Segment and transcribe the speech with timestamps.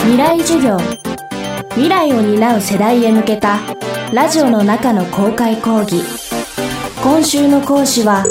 [0.00, 0.78] 未来授業。
[1.70, 3.58] 未来を担う世代へ向けた
[4.12, 6.02] ラジオの中の公開講義。
[7.02, 8.24] 今週の講師は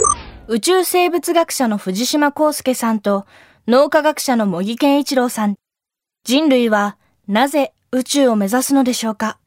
[0.47, 3.25] 宇宙生物学者の藤島康介さんと
[3.67, 5.55] 脳科学者の茂木健一郎さん。
[6.23, 6.97] 人類は
[7.27, 9.37] なぜ宇宙を目指すのでしょうか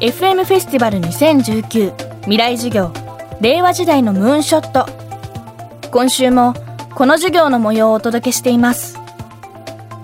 [0.00, 2.92] ？FM フェスティバル2019未来授業。
[3.40, 4.86] 令和時代のムーンショット。
[5.90, 6.54] 今週も
[6.94, 9.03] この授業の模様をお届けしています。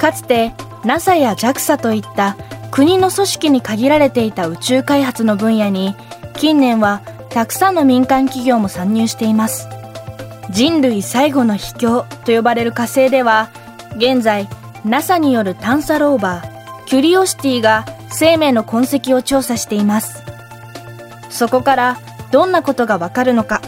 [0.01, 0.53] かつて
[0.84, 2.37] NASA や JAXA といった
[2.70, 5.95] 国の組織に限られていた宇宙開発の分野に
[6.38, 9.69] 近年はたくさんの民間企業も参入しています。
[10.51, 13.51] 人類最後の秘境と呼ばれる火星では
[13.97, 14.48] 現在
[14.84, 20.25] NASA による探査ローバーキュリオシティが生命の痕跡を調査しています。
[21.28, 21.98] そこから
[22.33, 23.61] どんなことがわかるのか。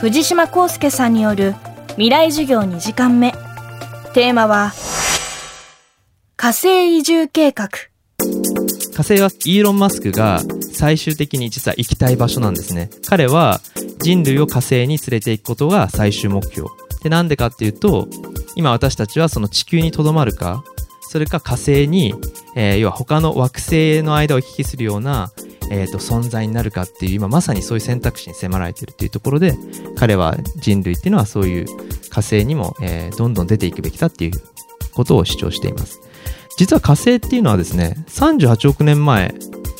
[0.00, 1.54] 藤島康介さんによる
[1.90, 3.32] 未来授業2時間目。
[4.14, 4.72] テーマは
[6.40, 7.68] 火星移住計画。
[8.94, 10.40] 火星はイーロン・マスクが
[10.72, 12.90] 最終的に実は行きたい場所なんですね。
[13.08, 13.60] 彼は
[13.98, 16.68] 人類を火星に連れて行くことが最終目標。
[17.02, 18.06] でなんでかっていうと
[18.54, 20.62] 今私たちはその地球にとどまるか
[21.00, 22.14] それか火星に、
[22.54, 25.32] えー、要は他の惑星の間を行き来するような、
[25.72, 29.56] えー、と存在になるかっていう今まさにそういう選択肢に迫られてるっていうところで
[29.96, 31.66] 彼は人類っていうのはそういう
[32.10, 34.40] 火星にも、えー、どんどん出ていくべきだっていう
[34.94, 36.00] ことを主張しています。
[36.58, 39.32] 実は火星っていうのはですね38億年前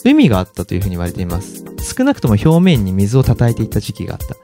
[0.04, 1.64] 海があったというふうに言われています。
[1.82, 4.36] 少なくとも表面に水を叩いていた時期があった。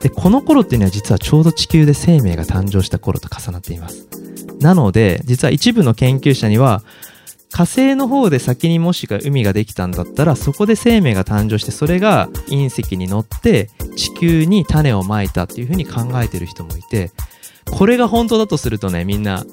[0.00, 4.08] でこの頃っていうのは実はちょうど地球で生命が誕生した頃と重なっています。
[4.58, 6.82] なので実は一部の研究者には
[7.52, 17.12] 火星の方で先にもしか海ができたんだったらそこで生命が誕生してそれが隕石に乗って地球に種をまいたっていうふうに考えてる人もいて
[17.70, 19.44] これが本当だとするとねみんな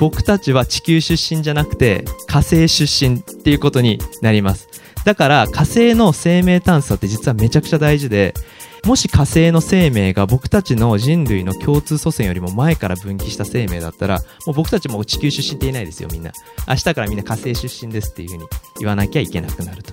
[0.00, 4.68] 僕たちは地球出身じゃなくて火星出身っていうことになります
[5.04, 8.34] だから火星の生命探査って実はめちゃくちゃ大事で
[8.86, 16.32] もし火星の生命が僕たちの人類の共通祖先よりも前から分岐した生命だったら、もう僕たちも地球出身って言えないですよ、みんな。
[16.66, 18.46] 明日からみんな火星出身ですっていうふうに
[18.78, 19.92] 言わなきゃいけなくなると。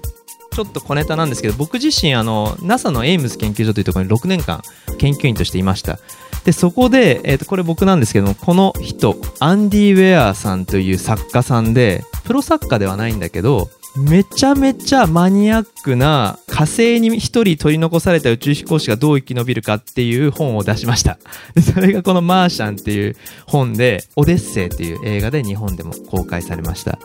[0.58, 4.64] ちょっと小ネタなんですけど、僕自身、あの、NASA のエイムズ研究所というところに6年間
[4.98, 6.00] 研究員としていました。
[6.46, 21.20] で、そこで、えっ、ー、と、これ僕なんですけども、この人、アンディ・ウェアさんという作家さんで、プロ作家ではないんだけど、めちゃめちゃマニアックな火星に一人取り残された宇宙飛行士がどう生き延びるかっていう本を出しました。
[21.62, 26.98] それがこのマーシャンっていう本で、オデッセイっていう映画で日本でも公開されました。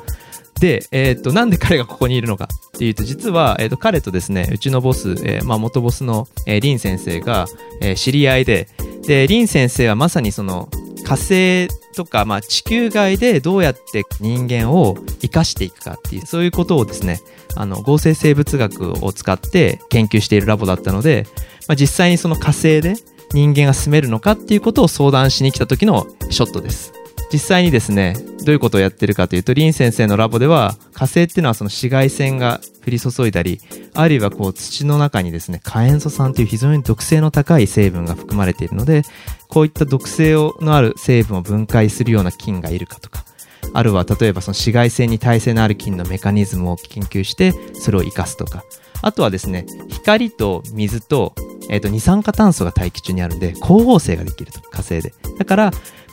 [0.63, 7.49] で、えっ、と、なんで彼がここにいるのかっていうと、実は、えっ、と、彼とですね、うちのボス、えー、まあ、元ボスの、えー、リン先生が、
[7.81, 8.69] えー、知り合いで、
[9.05, 10.69] で、リン先生はまさにその、
[11.03, 17.21] 火星とか、まあ、地球外でどうやって人間を生かしていくかっていう、そういうことをですね、
[17.57, 21.27] あの、合成生物学を使って研究しているラボだったので、
[21.67, 22.95] まあ、実際にその火星で
[23.35, 26.93] 人間が住めるのかっていうことを相談しに来た時のショットです。
[27.33, 33.61] 実際にですね、どういうことをやってるかというと、リン先生のラボでは、火星っていうのはその紫外線が降り注いだり、
[33.95, 39.03] あるいはこう土の中にですね、火塩素酸という非常に毒性の高い成分が含まれているので、
[39.49, 43.25] こういった毒性のある成分を分解するような菌がいるかとか、
[43.73, 48.65] あるいは例えばその紫外線に耐性のある菌のメカニズムを研究して、それを活かすとか、
[49.01, 51.33] あとはですね、光と水と、
[51.69, 55.15] え、ー、と、二酸化炭素が大気中にあるんで、光合成ができると、火星で。
[55.39, 55.71] だから、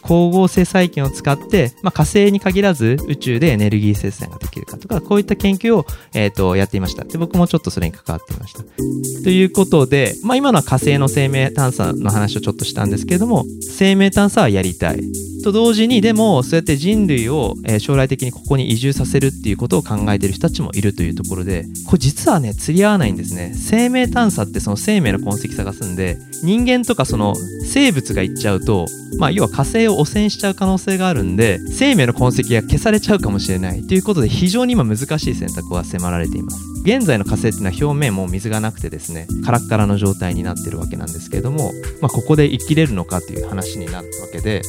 [0.09, 7.03] 光合成細菌を使って、まあ、火星に限らず宇宙でエネルギー生産ができるかとか、こういった研究を、えっ、ー、と、やっていました。
[7.03, 8.63] で、僕もちょっとそれに関わっていました。
[9.23, 15.28] ということで、まあ、今のは火星の生命探査の話をちょっとしたんですけれども、生命探査はやりたい。
[15.43, 23.53] と同時に、でも、そうやって人類を、将来的にここに移住させるっていうことを考えてる人たちもいるというところで、これ実はね、釣り合わないんですね。
[23.55, 27.35] 生命探査ってその生命の痕跡探すんで、人間とかその
[27.65, 28.85] 生物が行っちゃうと、
[29.17, 44.61] まあ、要は火星を汚染しちゃう可能性があるんで生命の痕跡が消されちゃうかもしれないということで非常に今難しい選択は迫られています現在の火星っていうのは表面も水がなくてですねカラッカラの状態になってるわけなんですけれども、まあ、ここで生きれるのかという話になるわけで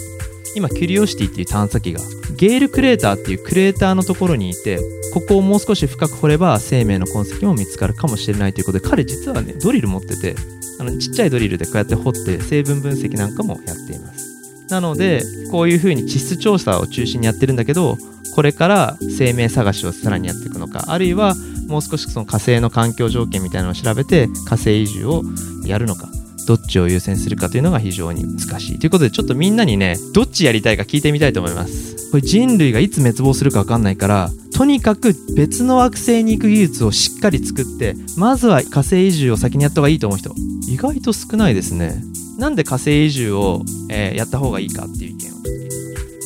[0.54, 2.00] 今キュリオシティっていう探査機が
[2.36, 4.78] ゲールクレーターっていうクレーターのところにいて
[5.12, 10.34] ここをもう少し深く掘れば生命の痕跡も見つかるかもしれないということで彼実はねドリル持ってて
[10.78, 14.30] あのちっちゃいドリルでこうやって掘って成分分析なんかもやっています。
[14.70, 17.98] なのでこういうふうに地質調査を中心にやってるんだけど
[18.34, 21.34] これから生命探しをさらにやっていくのかあるいは
[21.66, 25.22] もう少しその火星の環境条件みたいなのを調べて火星移住を
[25.64, 26.08] やるのか。
[26.46, 28.78] どっちを優先するかというのが非常に難しい。
[28.78, 32.10] ということでちょっとみんなにねどっちやりたいか聞いてみたいと思います。
[32.10, 40.34] これ人類がいつ滅亡するか分かんないからとにかく別の惑星に行く技術をしっかり作ってまずは火星移住を先にやった方がいいと思う人。
[40.68, 42.02] 意外と少ないですね。
[42.36, 45.36] なんで火星移住を、えーやった方がいいかっていう意見を。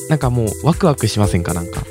[0.09, 1.53] なんかもうワクワクしませんか？
[1.53, 1.83] なんか。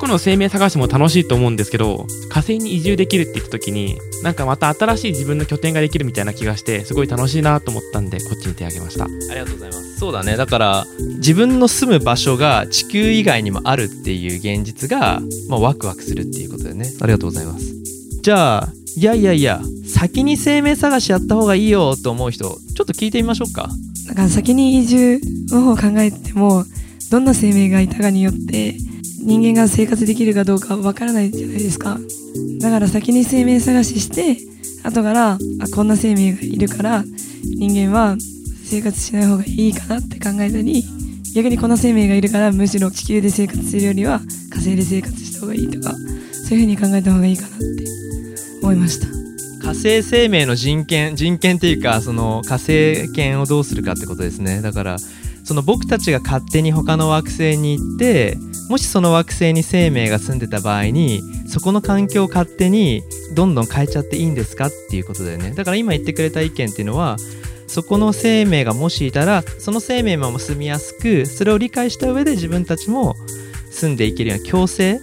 [0.00, 9.04] 去の生命探しも楽しいと思うんですけど火星に移住できるって言った時になんかまた新しい自分の拠点ができるみたいな気がしてすごい楽しいなと思ったんでこっちに手を挙げました。
[9.04, 9.98] ありがとうございます。
[9.98, 10.36] そうだね。
[10.36, 10.86] だから
[11.16, 16.90] 自分の住む場所が地球以外にもあるっていう現実が、まあ、ワクワクするっていうことだよね。
[17.00, 17.74] ありがとうございます。
[18.22, 23.68] じゃあいやいやいや先に生命探しやった方がいいよと思う人ちょっと聞いてみましょうか。
[24.08, 25.20] だから先に移住
[25.50, 26.64] の方を考えても
[27.10, 28.74] どんな生命がいたかによって
[29.22, 31.98] 人間が生活できるかどうかわからないじゃないですか。
[32.60, 34.36] だから先に生命探しして
[34.82, 35.38] 後からあ
[35.74, 37.04] こんな生命がいるから
[37.44, 38.16] 人間は
[38.64, 40.84] 生活しない方がいいかなって考えたり
[41.34, 44.20] 逆にこんな生命がいるからむしろ地球で生活するよりは
[44.50, 45.94] 火星で生活した方がいいとか
[46.48, 47.64] そういうふうに考えた方がいいかなって
[48.62, 49.06] 思いました。
[49.62, 54.62] 火星生命の人権人権っていうかその火星権をどうするかってことですね。
[54.62, 54.96] だから
[55.44, 58.36] その僕たちが勝手に他の惑星に行って
[58.68, 63.02] もしその惑星に生命が住んでた場合にそこの環境を勝手に
[63.34, 65.50] どんどん変えちゃっていいんですかっていうことだよね。
[65.52, 67.16] だから今言ってくれた意見っていうのは
[67.66, 73.16] そこの生命がもしいたらその生命も住みやすくそれを理解した上で自分たちも
[73.70, 75.00] 住んでいけるような共生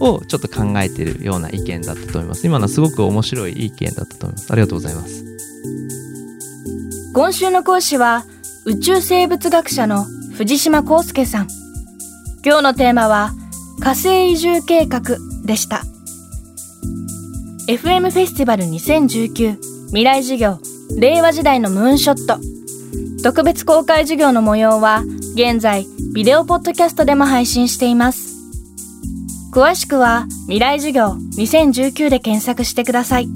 [0.00, 2.46] をちょっと考えてるような意見だったと思います。
[2.46, 4.52] 今のはすごく面白い意見だったと思います。
[4.52, 5.24] ありがとうございます。
[7.14, 8.24] 今週の講師は
[8.68, 10.04] 宇宙生物学者の
[10.34, 11.48] 藤島康介さん。
[12.44, 13.30] 今日のテーマは
[13.80, 15.84] 火星移住計画でした。
[17.66, 19.56] FM フェスティバル2019
[19.86, 20.58] 未来授業
[20.98, 22.38] 令和時代のムーンショット。
[23.22, 28.36] 特別公開授業の模様は現在ビデオポッドキャストでも配信しています。
[29.50, 33.30] 詳しくは未来授業2019で検索してください。